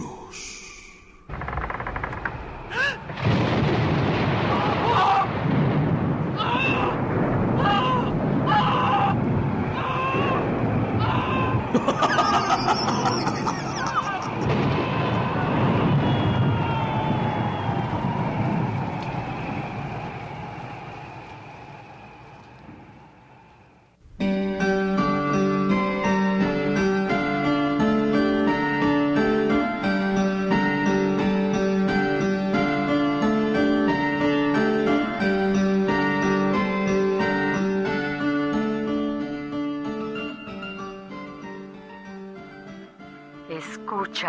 vosotros. 0.00 0.65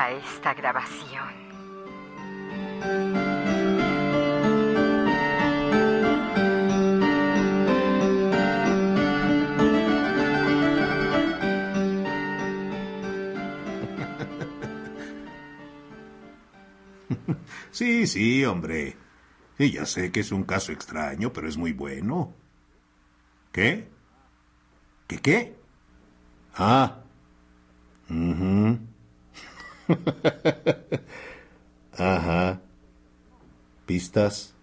Esta 0.09 0.53
grabación. 0.53 1.33
Sí, 17.71 18.07
sí, 18.07 18.45
hombre. 18.45 18.95
Y 19.59 19.71
ya 19.71 19.85
sé 19.85 20.11
que 20.11 20.21
es 20.21 20.31
un 20.31 20.43
caso 20.43 20.71
extraño, 20.71 21.33
pero 21.33 21.47
es 21.47 21.57
muy 21.57 21.73
bueno. 21.73 22.33
¿Qué? 23.51 23.87
¿Qué 25.07 25.17
qué? 25.17 25.55
Ah. 26.55 27.01
Ujú. 28.09 28.86
Ajá. 31.97 32.61
¿Pistas? 33.85 34.53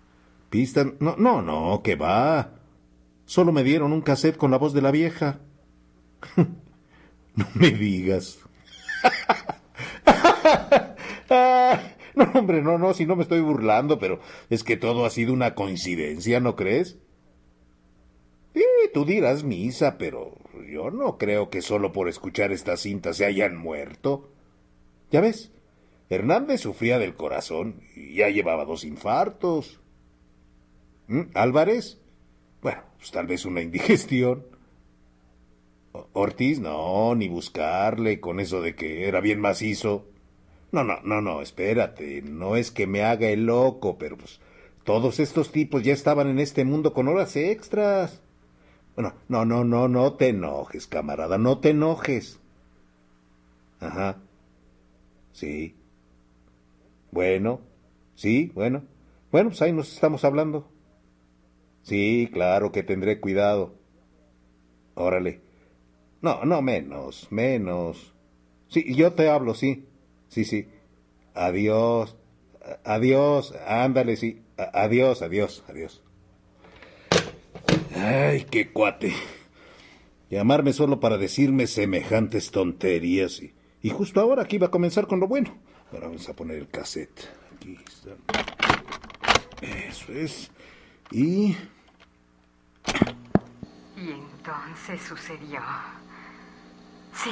¿Pistas? 0.51 0.87
No, 1.01 1.17
no, 1.17 1.43
no, 1.43 1.83
que 1.83 1.97
va. 1.97 2.53
Solo 3.27 3.53
me 3.53 3.65
dieron 3.65 3.93
un 3.93 4.03
cassette 4.03 4.37
con 4.37 4.51
la 4.51 4.59
voz 4.59 4.73
de 4.73 4.83
la 4.83 4.91
vieja. 4.91 5.41
no 6.37 7.47
me 7.55 7.71
digas. 7.71 8.39
No, 12.15 12.31
hombre, 12.35 12.63
no, 12.63 12.79
no, 12.79 12.95
si 12.95 13.07
no 13.07 13.17
me 13.17 13.25
estoy 13.25 13.41
burlando, 13.41 13.99
pero 13.99 14.21
es 14.49 14.63
que 14.63 14.77
todo 14.77 15.05
ha 15.05 15.11
sido 15.11 15.33
una 15.33 15.57
coincidencia, 15.57 16.39
¿no 16.39 16.55
crees? 16.55 16.97
Tú 18.95 19.05
dirás 19.05 19.43
misa, 19.43 19.99
pero 19.99 20.37
yo 20.71 20.93
no 20.93 21.19
creo 21.19 21.51
que 21.51 21.63
solo 21.63 21.93
por 21.93 22.09
escuchar 22.09 22.53
esta 22.53 22.77
cinta 22.77 23.13
se 23.13 23.25
hayan 23.25 23.57
muerto. 23.57 24.31
Ya 25.11 25.21
ves, 25.21 25.53
Hernández 26.09 26.61
sufría 26.61 26.99
del 26.99 27.15
corazón 27.15 27.83
y 27.97 28.17
ya 28.17 28.29
llevaba 28.29 28.65
dos 28.65 28.85
infartos. 28.85 29.81
¿Mm? 31.09 31.23
Álvarez, 31.35 31.99
bueno, 32.63 32.83
pues 32.97 33.11
tal 33.11 33.27
vez 33.27 33.45
una 33.45 33.61
indigestión. 33.63 34.47
Ortiz, 36.13 36.59
no, 36.59 37.15
ni 37.15 37.29
buscarle 37.29 38.19
con 38.19 38.41
eso 38.41 38.61
de 38.61 38.75
que 38.75 39.07
era 39.07 39.21
bien 39.21 39.41
macizo. 39.41 40.07
No, 40.73 40.83
no, 40.83 41.01
no, 41.05 41.21
no, 41.21 41.41
espérate, 41.41 42.23
no 42.23 42.57
es 42.57 42.73
que 42.73 42.89
me 42.89 43.05
haga 43.05 43.29
el 43.29 43.47
loco, 43.47 43.97
pero 43.97 44.17
pues 44.19 44.41
todos 44.83 45.21
estos 45.21 45.53
tipos 45.53 45.85
ya 45.85 45.93
estaban 45.93 46.29
en 46.29 46.41
este 46.41 46.65
mundo 46.65 46.93
con 46.93 47.07
horas 47.07 47.37
extras. 47.37 48.21
Bueno, 48.97 49.15
no, 49.29 49.45
no, 49.45 49.63
no, 49.63 49.87
no 49.87 50.15
te 50.15 50.29
enojes, 50.29 50.89
camarada, 50.89 51.39
no 51.39 51.59
te 51.59 51.71
enojes. 51.71 52.41
Ajá. 53.79 54.19
Sí. 55.35 55.75
Bueno, 57.11 57.61
sí, 58.15 58.51
bueno. 58.55 58.85
Bueno, 59.31 59.51
pues 59.51 59.61
ahí 59.63 59.73
nos 59.73 59.93
estamos 59.93 60.25
hablando. 60.25 60.71
Sí, 61.83 62.31
claro 62.33 62.73
que 62.73 62.83
tendré 62.83 63.21
cuidado. 63.21 63.75
Órale. 64.95 65.41
No, 66.23 66.45
no, 66.45 66.63
menos, 66.63 67.27
menos. 67.31 68.15
Sí, 68.69 68.95
yo 68.95 69.13
te 69.13 69.29
hablo, 69.29 69.55
sí. 69.55 69.87
Sí, 70.29 70.45
sí. 70.45 70.69
Adiós. 71.35 72.17
Adiós. 72.85 73.55
Ándale, 73.67 74.17
sí. 74.17 74.43
Adiós, 74.57 75.21
adiós, 75.21 75.65
adiós. 75.69 76.03
Ay, 77.97 78.47
qué 78.51 78.73
cuate. 78.73 79.13
Llamarme 80.31 80.73
solo 80.73 81.01
para 81.01 81.19
decirme 81.19 81.67
semejantes 81.67 82.51
tonterías. 82.53 83.43
Y, 83.43 83.54
y 83.85 83.91
justo 83.91 84.19
ahora 84.19 84.47
que 84.47 84.57
iba 84.57 84.69
a 84.69 84.71
comenzar 84.71 85.07
con 85.07 85.21
lo 85.21 85.29
bueno. 85.29 85.51
Ahora 85.93 86.07
vamos 86.07 86.27
a 86.31 86.33
poner 86.33 86.57
el 86.57 86.69
cassette. 86.69 87.29
Aquí 87.55 87.79
está. 87.87 88.17
Eso 89.61 90.11
es. 90.11 90.51
Y... 91.11 91.55
Y 93.95 94.11
entonces 94.11 95.03
sucedió. 95.03 95.61
Sí, 97.13 97.31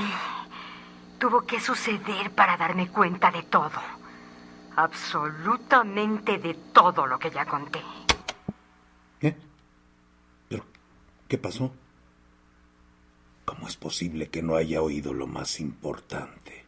tuvo 1.19 1.41
que 1.47 1.59
suceder 1.59 2.31
para 2.33 2.59
darme 2.59 2.87
cuenta 2.89 3.31
de 3.31 3.45
todo. 3.45 3.81
Absolutamente 4.77 6.37
de 6.37 6.53
todo 6.75 7.07
lo 7.07 7.19
que 7.19 7.31
ya 7.31 7.47
conté. 7.47 7.81
¿Qué? 9.19 9.35
¿Pero 10.51 10.67
qué 11.29 11.39
pasó? 11.39 11.73
¿Cómo 13.63 13.71
es 13.71 13.77
posible 13.77 14.27
que 14.27 14.43
no 14.43 14.57
haya 14.57 14.83
oído 14.83 15.15
lo 15.15 15.29
más 15.29 15.61
importante? 15.61 16.65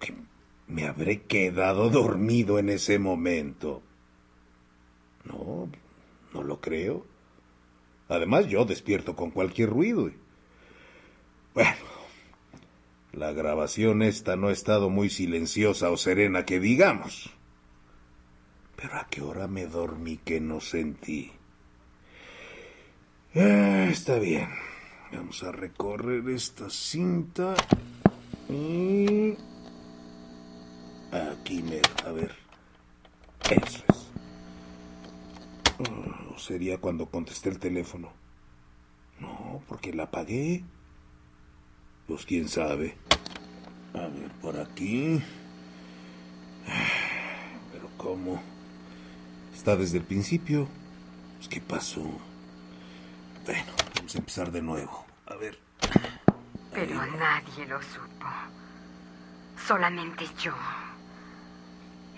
Que 0.00 0.12
me 0.66 0.88
habré 0.88 1.22
quedado 1.22 1.88
dormido 1.88 2.58
en 2.58 2.68
ese 2.68 2.98
momento. 2.98 3.80
No, 5.22 5.68
no 6.32 6.42
lo 6.42 6.60
creo. 6.60 7.06
Además, 8.08 8.48
yo 8.48 8.64
despierto 8.64 9.14
con 9.14 9.30
cualquier 9.30 9.70
ruido. 9.70 10.10
Bueno, 11.54 11.86
la 13.12 13.30
grabación 13.30 14.02
esta 14.02 14.34
no 14.34 14.48
ha 14.48 14.52
estado 14.52 14.90
muy 14.90 15.10
silenciosa 15.10 15.92
o 15.92 15.96
serena 15.96 16.44
que 16.44 16.58
digamos. 16.58 17.30
Pero 18.74 18.96
a 18.96 19.06
qué 19.08 19.22
hora 19.22 19.46
me 19.46 19.68
dormí 19.68 20.16
que 20.16 20.40
no 20.40 20.60
sentí. 20.60 21.30
Ah, 23.36 23.86
está 23.88 24.18
bien. 24.18 24.63
Vamos 25.14 25.42
a 25.44 25.52
recorrer 25.52 26.28
esta 26.28 26.68
cinta. 26.68 27.54
Y... 28.48 29.36
Aquí 31.12 31.62
me... 31.62 31.80
A 32.04 32.12
ver. 32.12 32.34
Eso 33.50 33.84
es. 33.88 34.08
Oh, 35.78 36.38
sería 36.38 36.78
cuando 36.78 37.06
contesté 37.06 37.48
el 37.50 37.58
teléfono. 37.58 38.12
No, 39.20 39.62
porque 39.68 39.92
la 39.92 40.04
apagué. 40.04 40.64
Pues 42.08 42.26
quién 42.26 42.48
sabe. 42.48 42.96
A 43.94 44.08
ver, 44.08 44.30
por 44.42 44.58
aquí. 44.58 45.22
Pero 47.72 47.88
¿cómo? 47.96 48.42
Está 49.54 49.76
desde 49.76 49.98
el 49.98 50.04
principio. 50.04 50.66
Pues, 51.36 51.48
¿Qué 51.48 51.60
pasó? 51.60 52.02
Bueno, 53.44 53.72
vamos 54.04 54.16
a 54.16 54.18
empezar 54.18 54.52
de 54.52 54.60
nuevo. 54.60 55.06
A 55.26 55.34
ver. 55.36 55.58
Pero 56.74 57.06
nadie 57.06 57.66
lo 57.66 57.80
supo. 57.80 58.26
Solamente 59.66 60.26
yo. 60.38 60.52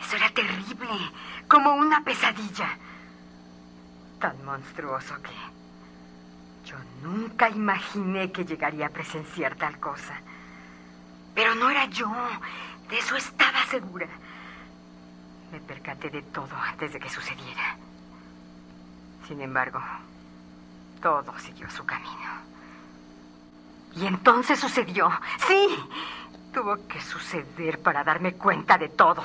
Eso 0.00 0.16
era 0.16 0.28
terrible, 0.30 0.88
como 1.46 1.76
una 1.76 2.02
pesadilla. 2.02 2.76
Tan 4.20 4.44
monstruoso 4.44 5.14
que 5.22 5.30
yo 6.68 6.76
nunca 7.02 7.48
imaginé 7.50 8.32
que 8.32 8.44
llegaría 8.44 8.86
a 8.86 8.90
presenciar 8.90 9.54
tal 9.54 9.78
cosa. 9.78 10.20
Pero 11.36 11.54
no 11.54 11.70
era 11.70 11.84
yo, 11.86 12.12
de 12.90 12.98
eso 12.98 13.14
estaba 13.14 13.64
segura. 13.70 14.08
Me 15.52 15.60
percaté 15.60 16.10
de 16.10 16.22
todo 16.22 16.56
antes 16.56 16.92
de 16.92 16.98
que 16.98 17.08
sucediera. 17.08 17.76
Sin 19.28 19.40
embargo, 19.40 19.80
todo 21.00 21.38
siguió 21.38 21.70
su 21.70 21.84
camino. 21.84 22.10
Y 23.94 24.06
entonces 24.06 24.58
sucedió. 24.58 25.10
Sí, 25.46 25.68
tuvo 26.52 26.86
que 26.86 27.00
suceder 27.00 27.80
para 27.80 28.04
darme 28.04 28.34
cuenta 28.34 28.76
de 28.76 28.90
todo. 28.90 29.22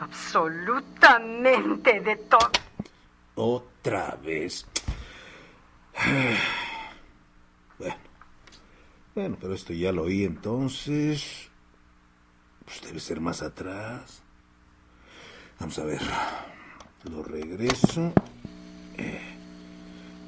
Absolutamente 0.00 2.00
de 2.00 2.16
todo. 2.16 2.50
Otra 3.34 4.16
vez. 4.22 4.66
Bueno. 7.76 7.96
Bueno, 9.16 9.36
pero 9.40 9.54
esto 9.54 9.72
ya 9.72 9.90
lo 9.90 10.04
oí 10.04 10.24
entonces. 10.24 11.50
Pues 12.64 12.82
debe 12.82 13.00
ser 13.00 13.20
más 13.20 13.42
atrás. 13.42 14.22
Vamos 15.58 15.78
a 15.78 15.84
ver. 15.84 16.00
Lo 17.10 17.22
regreso. 17.22 18.12
Eh, 18.96 19.33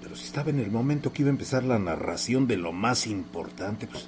pero 0.06 0.14
si 0.14 0.26
estaba 0.26 0.50
en 0.50 0.60
el 0.60 0.70
momento 0.70 1.12
que 1.12 1.22
iba 1.22 1.30
a 1.30 1.32
empezar 1.32 1.64
la 1.64 1.80
narración 1.80 2.46
de 2.46 2.56
lo 2.56 2.70
más 2.70 3.08
importante, 3.08 3.88
pues 3.88 4.06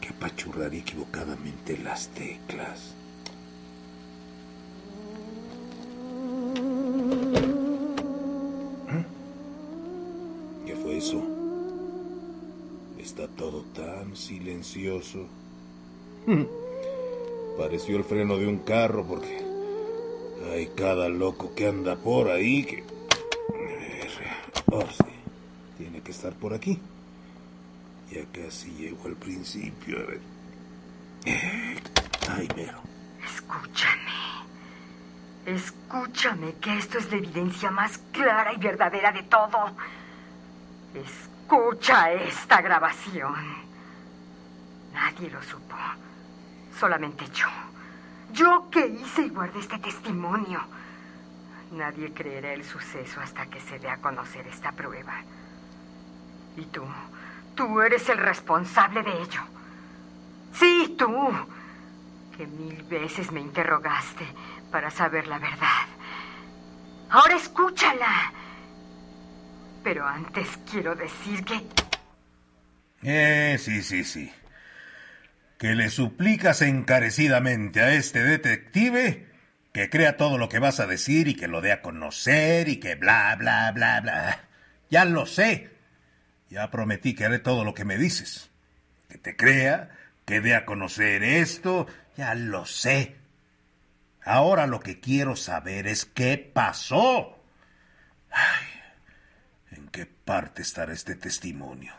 que 0.00 0.10
apachurraría 0.10 0.78
equivocadamente 0.78 1.76
las 1.76 2.06
teclas. 2.10 2.94
¿Eh? 8.92 9.04
¿Qué 10.66 10.76
fue 10.76 10.98
eso? 10.98 11.20
Está 13.00 13.26
todo 13.26 13.64
tan 13.74 14.14
silencioso. 14.14 15.26
Pareció 17.58 17.96
el 17.96 18.04
freno 18.04 18.36
de 18.36 18.46
un 18.46 18.58
carro 18.58 19.04
porque 19.04 19.36
hay 20.52 20.68
cada 20.76 21.08
loco 21.08 21.56
que 21.56 21.66
anda 21.66 21.96
por 21.96 22.30
ahí 22.30 22.62
que... 22.62 22.97
Oh, 24.70 24.82
sí. 24.82 25.04
Tiene 25.78 26.00
que 26.02 26.10
estar 26.10 26.32
por 26.34 26.52
aquí. 26.52 26.78
Ya 28.10 28.24
casi 28.32 28.70
llego 28.72 29.06
al 29.06 29.16
principio. 29.16 29.98
A 29.98 30.02
ver. 30.02 30.20
Ay, 32.28 32.48
mero. 32.56 32.78
Escúchame. 33.24 34.28
Escúchame, 35.46 36.54
que 36.60 36.76
esto 36.76 36.98
es 36.98 37.10
la 37.10 37.16
evidencia 37.16 37.70
más 37.70 37.98
clara 38.12 38.52
y 38.52 38.58
verdadera 38.58 39.12
de 39.12 39.22
todo. 39.22 39.70
Escucha 40.94 42.12
esta 42.12 42.60
grabación. 42.60 43.34
Nadie 44.92 45.30
lo 45.30 45.42
supo. 45.42 45.76
Solamente 46.78 47.24
yo. 47.32 47.46
Yo 48.32 48.68
que 48.70 48.86
hice 48.86 49.22
y 49.22 49.28
guardé 49.30 49.60
este 49.60 49.78
testimonio. 49.78 50.60
Nadie 51.72 52.12
creerá 52.12 52.52
el 52.52 52.64
suceso 52.64 53.20
hasta 53.20 53.46
que 53.46 53.60
se 53.60 53.78
dé 53.78 53.88
a 53.88 53.98
conocer 53.98 54.46
esta 54.46 54.72
prueba. 54.72 55.22
Y 56.56 56.64
tú, 56.66 56.82
tú 57.54 57.80
eres 57.80 58.08
el 58.08 58.18
responsable 58.18 59.02
de 59.02 59.10
ello. 59.10 59.40
Sí, 60.54 60.96
tú, 60.98 61.30
que 62.36 62.46
mil 62.46 62.82
veces 62.84 63.30
me 63.30 63.40
interrogaste 63.40 64.26
para 64.70 64.90
saber 64.90 65.26
la 65.26 65.38
verdad. 65.38 65.86
Ahora 67.10 67.36
escúchala. 67.36 68.32
Pero 69.84 70.06
antes 70.06 70.48
quiero 70.70 70.94
decir 70.94 71.44
que... 71.44 71.66
Eh, 73.02 73.58
sí, 73.58 73.82
sí, 73.82 74.04
sí 74.04 74.32
que 75.58 75.74
le 75.74 75.90
suplicas 75.90 76.62
encarecidamente 76.62 77.82
a 77.82 77.92
este 77.92 78.22
detective 78.22 79.27
que 79.78 79.90
crea 79.90 80.16
todo 80.16 80.38
lo 80.38 80.48
que 80.48 80.58
vas 80.58 80.80
a 80.80 80.88
decir 80.88 81.28
y 81.28 81.36
que 81.36 81.46
lo 81.46 81.60
dé 81.60 81.70
a 81.70 81.82
conocer 81.82 82.68
y 82.68 82.80
que 82.80 82.96
bla, 82.96 83.36
bla, 83.36 83.70
bla, 83.70 84.00
bla. 84.00 84.40
Ya 84.90 85.04
lo 85.04 85.24
sé. 85.24 85.70
Ya 86.50 86.68
prometí 86.68 87.14
que 87.14 87.26
haré 87.26 87.38
todo 87.38 87.62
lo 87.62 87.74
que 87.74 87.84
me 87.84 87.96
dices. 87.96 88.50
Que 89.08 89.18
te 89.18 89.36
crea, 89.36 89.90
que 90.24 90.40
dé 90.40 90.56
a 90.56 90.64
conocer 90.64 91.22
esto, 91.22 91.86
ya 92.16 92.34
lo 92.34 92.66
sé. 92.66 93.18
Ahora 94.24 94.66
lo 94.66 94.80
que 94.80 94.98
quiero 94.98 95.36
saber 95.36 95.86
es 95.86 96.06
qué 96.06 96.38
pasó. 96.38 97.38
Ay, 98.32 98.66
¿en 99.70 99.86
qué 99.90 100.06
parte 100.06 100.62
estará 100.62 100.92
este 100.92 101.14
testimonio? 101.14 101.94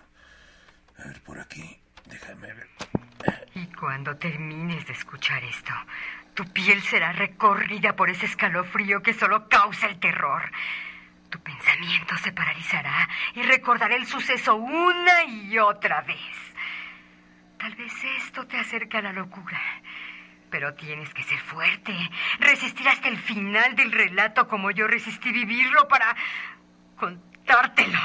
A 0.98 1.06
ver, 1.06 1.22
por 1.22 1.40
aquí. 1.40 1.80
Déjame 2.08 2.54
ver. 2.54 2.68
Y 3.56 3.66
cuando 3.68 4.18
termines 4.18 4.86
de 4.86 4.94
escuchar 4.94 5.44
esto, 5.44 5.74
tu 6.40 6.46
piel 6.54 6.82
será 6.84 7.12
recorrida 7.12 7.98
por 7.98 8.10
ese 8.10 8.26
escalofrío 8.26 9.02
que 9.02 9.14
solo 9.14 9.50
causa 9.50 9.88
el 9.88 10.00
terror. 10.00 10.50
Tu 11.30 11.38
pensamiento 11.42 12.16
se 12.16 12.32
paralizará 12.32 13.10
y 13.36 13.42
recordará 13.42 13.94
el 13.98 14.06
suceso 14.06 14.56
una 14.56 15.26
y 15.26 15.60
otra 15.60 16.00
vez. 16.00 16.38
Tal 17.58 17.76
vez 17.76 17.92
esto 18.24 18.48
te 18.48 18.58
acerque 18.58 18.96
a 18.96 19.02
la 19.02 19.12
locura. 19.12 19.60
Pero 20.50 20.74
tienes 20.76 21.14
que 21.14 21.24
ser 21.24 21.40
fuerte, 21.40 21.94
resistir 22.40 22.88
hasta 22.88 23.10
el 23.10 23.18
final 23.18 23.76
del 23.76 23.92
relato 23.92 24.48
como 24.48 24.72
yo 24.72 24.88
resistí 24.88 25.34
vivirlo 25.34 25.90
para 25.90 26.16
contártelo. 26.96 28.00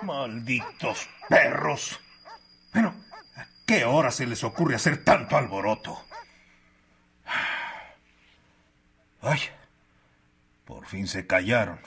Malditos 0.00 1.06
perros. 1.28 2.00
Bueno, 3.66 3.84
¿a 3.84 3.84
qué 3.84 3.84
hora 3.84 4.10
se 4.10 4.26
les 4.26 4.44
ocurre 4.44 4.76
hacer 4.76 5.04
tanto 5.04 5.36
alboroto? 5.36 6.04
Ay, 9.22 9.40
por 10.64 10.86
fin 10.86 11.08
se 11.08 11.26
callaron. 11.26 11.80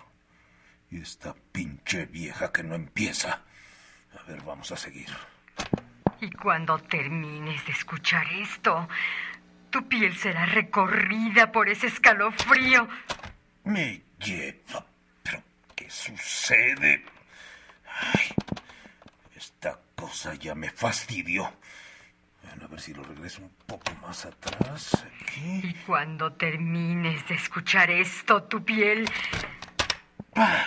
Y 0.92 1.02
esta 1.02 1.36
pinche 1.52 2.06
vieja 2.06 2.52
que 2.52 2.64
no 2.64 2.76
empieza. 2.76 3.44
A 4.20 4.24
ver, 4.28 4.42
vamos 4.42 4.72
a 4.72 4.78
seguir. 4.78 5.10
Y 6.20 6.32
cuando 6.32 6.80
termines 6.80 7.66
de 7.66 7.72
escuchar 7.72 8.26
esto, 8.34 8.90
tu 9.70 9.88
piel 9.88 10.18
será 10.18 10.46
recorrida 10.48 11.52
por 11.52 11.70
ese 11.70 11.88
escalofrío. 11.88 12.90
Me 13.64 14.02
lleva. 14.20 14.86
¿Pero 15.24 15.44
qué 15.76 15.90
sucede? 15.90 17.06
Ay, 17.86 18.28
esta 19.36 19.80
cosa 19.96 20.34
ya 20.34 20.56
me 20.56 20.72
fastidió. 20.72 21.54
A 22.52 22.68
ver 22.68 22.82
si 22.82 22.94
lo 22.94 23.04
regreso 23.04 23.42
un 23.42 23.50
poco 23.66 23.92
más 24.02 24.26
atrás. 24.26 24.94
Aquí. 25.22 25.62
Y 25.64 25.74
cuando 25.86 26.34
termines 26.34 27.28
de 27.28 27.36
escuchar 27.36 27.90
esto, 27.90 28.44
tu 28.44 28.64
piel... 28.64 29.10
Ay, 30.36 30.66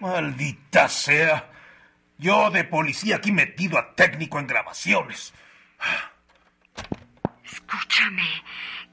maldita 0.00 0.88
sea. 0.88 1.50
Yo 2.18 2.50
de 2.50 2.64
policía 2.64 3.16
aquí 3.16 3.32
metido 3.32 3.78
a 3.78 3.94
técnico 3.94 4.38
en 4.38 4.46
grabaciones. 4.46 5.32
Escúchame, 7.44 8.28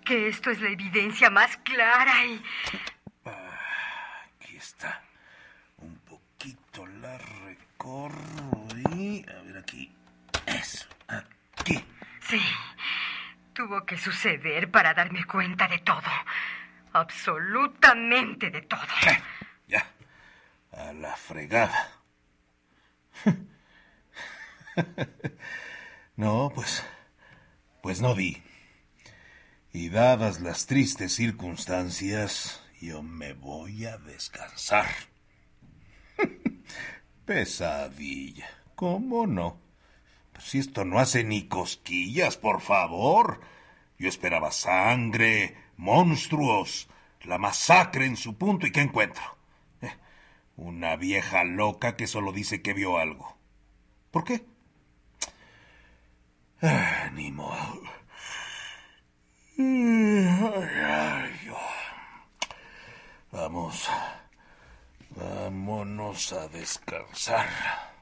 que 0.05 0.27
esto 0.27 0.51
es 0.51 0.61
la 0.61 0.69
evidencia 0.69 1.29
más 1.29 1.57
clara 1.57 2.25
y... 2.25 2.41
Aquí 3.25 4.55
está. 4.55 5.01
Un 5.77 5.97
poquito 5.99 6.85
la 6.87 7.17
recorro 7.17 8.67
y... 8.95 9.25
A 9.29 9.41
ver 9.43 9.57
aquí. 9.57 9.91
Sí, 12.33 12.41
tuvo 13.53 13.85
que 13.85 13.95
suceder 13.95 14.71
para 14.71 14.95
darme 14.95 15.23
cuenta 15.25 15.67
de 15.67 15.77
todo. 15.77 16.01
Absolutamente 16.93 18.49
de 18.49 18.63
todo. 18.63 18.81
Ya. 19.67 19.85
A 20.71 20.93
la 20.93 21.15
fregada. 21.15 21.91
No, 26.15 26.51
pues. 26.53 26.83
Pues 27.81 28.01
no 28.01 28.13
vi. 28.15 28.41
Y 29.71 29.89
dadas 29.89 30.41
las 30.41 30.67
tristes 30.67 31.13
circunstancias, 31.13 32.63
yo 32.79 33.01
me 33.01 33.33
voy 33.33 33.85
a 33.85 33.97
descansar. 33.97 34.87
Pesadilla. 37.25 38.47
¿Cómo 38.75 39.25
no? 39.25 39.59
Si 40.43 40.59
esto 40.59 40.85
no 40.85 40.99
hace 40.99 41.23
ni 41.23 41.47
cosquillas, 41.47 42.37
por 42.37 42.61
favor. 42.61 43.41
Yo 43.97 44.09
esperaba 44.09 44.51
sangre, 44.51 45.55
monstruos, 45.77 46.89
la 47.21 47.37
masacre 47.37 48.05
en 48.05 48.17
su 48.17 48.37
punto 48.37 48.67
y 48.67 48.71
¿qué 48.71 48.81
encuentro? 48.81 49.23
Eh, 49.81 49.93
una 50.57 50.95
vieja 50.97 51.43
loca 51.43 51.95
que 51.95 52.07
solo 52.07 52.31
dice 52.31 52.61
que 52.61 52.73
vio 52.73 52.97
algo. 52.97 53.37
¿Por 54.11 54.25
qué? 54.25 54.45
Ah. 56.61 56.93
Vamos. 63.33 63.89
Vámonos 65.09 66.33
a 66.33 66.47
descansar. 66.47 67.92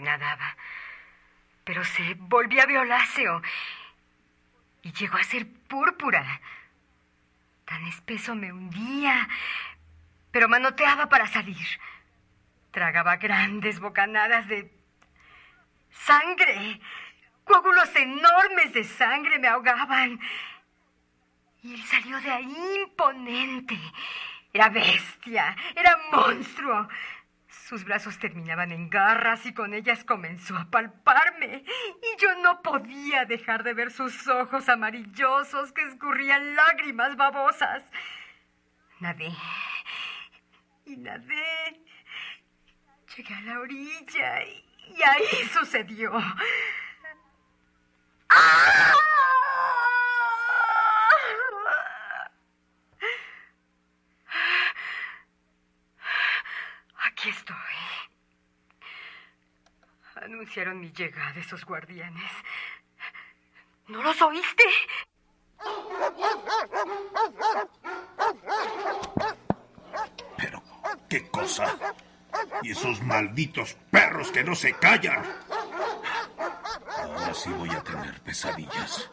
Nadaba. 0.00 0.56
Pero 1.64 1.84
se 1.84 2.14
volvía 2.14 2.66
violáceo 2.66 3.42
y 4.82 4.92
llegó 4.92 5.18
a 5.18 5.24
ser 5.24 5.46
púrpura. 5.68 6.40
Tan 7.64 7.86
espeso 7.86 8.34
me 8.34 8.52
hundía, 8.52 9.28
pero 10.30 10.48
manoteaba 10.48 11.08
para 11.08 11.26
salir. 11.26 11.66
Tragaba 12.70 13.16
grandes 13.16 13.80
bocanadas 13.80 14.48
de 14.48 14.72
sangre. 15.90 16.80
Coágulos 17.44 17.94
enormes 17.96 18.72
de 18.72 18.84
sangre 18.84 19.38
me 19.38 19.48
ahogaban. 19.48 20.20
Y 21.62 21.74
él 21.74 21.82
salió 21.84 22.20
de 22.20 22.30
ahí 22.30 22.56
imponente. 22.82 23.78
Era 24.52 24.68
bestia, 24.68 25.56
era 25.74 25.98
monstruo. 26.12 26.88
Sus 27.68 27.84
brazos 27.84 28.18
terminaban 28.18 28.72
en 28.72 28.88
garras 28.88 29.44
y 29.44 29.52
con 29.52 29.74
ellas 29.74 30.02
comenzó 30.02 30.56
a 30.56 30.70
palparme. 30.70 31.64
Y 31.66 32.18
yo 32.18 32.34
no 32.40 32.62
podía 32.62 33.26
dejar 33.26 33.62
de 33.62 33.74
ver 33.74 33.90
sus 33.90 34.26
ojos 34.26 34.70
amarillosos 34.70 35.72
que 35.72 35.82
escurrían 35.82 36.56
lágrimas 36.56 37.14
babosas. 37.16 37.84
Nadé. 39.00 39.30
Y 40.86 40.96
nadé. 40.96 41.84
Llegué 43.14 43.34
a 43.34 43.40
la 43.42 43.60
orilla 43.60 44.44
y, 44.44 45.02
ahí 45.02 45.26
sucedió. 45.52 46.12
¡Ah! 48.30 48.94
Aquí 57.18 57.30
estoy. 57.30 57.56
Anunciaron 60.38 60.78
mi 60.78 60.92
llegada 60.92 61.34
esos 61.40 61.64
guardianes. 61.64 62.30
¿No 63.88 64.00
los 64.00 64.22
oíste? 64.22 64.62
Pero, 70.36 70.62
¿qué 71.08 71.28
cosa? 71.28 71.76
Y 72.62 72.70
esos 72.70 73.02
malditos 73.02 73.76
perros 73.90 74.30
que 74.30 74.44
no 74.44 74.54
se 74.54 74.74
callan. 74.74 75.24
Ahora 76.86 77.34
sí 77.34 77.50
voy 77.50 77.70
a 77.70 77.82
tener 77.82 78.20
pesadillas. 78.20 79.10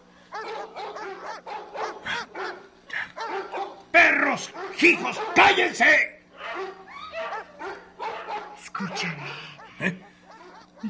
¡Perros! 3.91 4.53
¡Hijos! 4.79 5.19
¡Cállense! 5.33 6.23
Escúchame. 8.61 9.24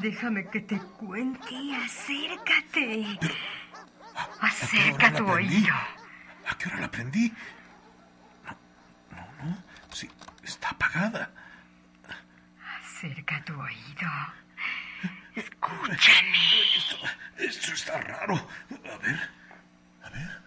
Déjame 0.00 0.48
que 0.50 0.60
te 0.60 0.78
cuente. 0.78 1.54
Acércate. 1.84 3.18
¿A 4.14 4.46
Acerca 4.46 5.12
tu 5.14 5.26
oído. 5.26 5.74
¿A 5.74 6.58
qué 6.58 6.68
hora 6.68 6.80
la 6.80 6.86
aprendí? 6.86 7.32
No, 8.44 9.16
no, 9.16 9.44
no. 9.50 9.58
Sí, 9.92 10.08
está 10.42 10.68
apagada. 10.70 11.30
Acerca 12.80 13.42
tu 13.44 13.58
oído. 13.58 14.10
Escúchame. 15.34 16.44
Esto, 16.76 16.96
esto 17.38 17.72
está 17.72 17.98
raro. 18.00 18.34
A 18.70 18.98
ver, 18.98 19.30
a 20.02 20.10
ver. 20.10 20.42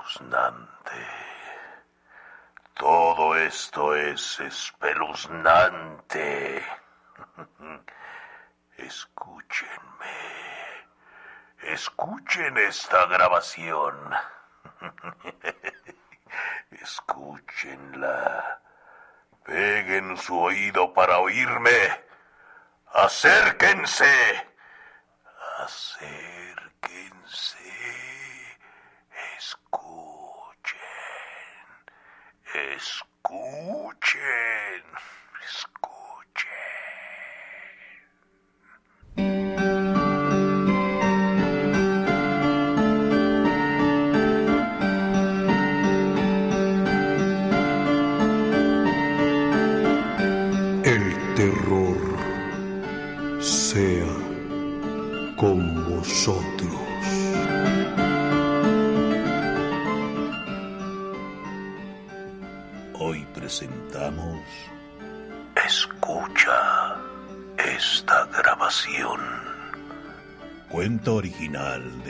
Espeluznante. 0.00 1.06
Todo 2.74 3.36
esto 3.36 3.94
es 3.94 4.40
espeluznante. 4.40 6.64
Escúchenme. 8.76 9.70
Escuchen 11.62 12.56
esta 12.56 13.06
grabación. 13.06 13.94
Escúchenla. 16.70 18.60
Peguen 19.44 20.16
su 20.16 20.40
oído 20.40 20.94
para 20.94 21.18
oírme. 21.18 22.04
Acérquense. 22.92 24.48
Acérquense. 25.58 27.58
Escuchen. 29.36 29.79
Escuchen. 32.52 34.20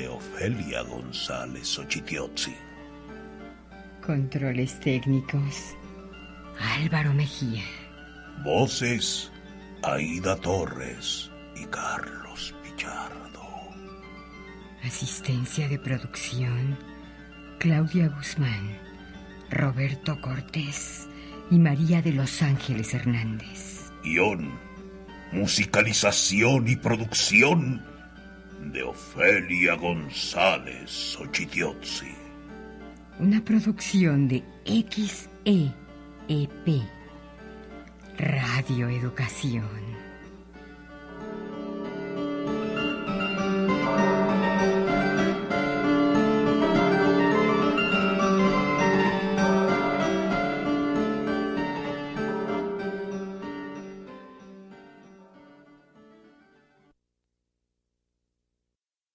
De 0.01 0.09
Ofelia 0.09 0.83
González 0.83 1.79
Ochitiotzi. 1.79 2.55
Controles 4.01 4.81
técnicos. 4.81 5.77
Álvaro 6.59 7.13
Mejía. 7.13 7.65
Voces 8.43 9.31
Aida 9.83 10.37
Torres 10.37 11.31
y 11.55 11.67
Carlos 11.67 12.55
Pichardo. 12.63 13.43
Asistencia 14.83 15.69
de 15.69 15.79
producción. 15.79 16.79
Claudia 17.59 18.09
Guzmán. 18.09 18.79
Roberto 19.51 20.19
Cortés 20.23 21.09
y 21.51 21.59
María 21.59 22.01
de 22.01 22.13
Los 22.13 22.41
Ángeles 22.41 22.95
Hernández. 22.95 23.91
Guión, 24.03 24.51
musicalización 25.33 26.69
y 26.69 26.77
producción 26.77 27.90
de 28.61 28.83
Ofelia 28.83 29.75
González 29.75 31.17
Ochitiotzi. 31.19 32.15
Una 33.19 33.43
producción 33.45 34.29
de 34.29 34.43
XEEP. 34.65 35.77
Radio 38.19 38.89
Educación. 38.89 39.90